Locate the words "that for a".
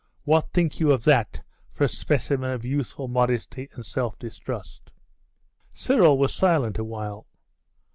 1.03-1.87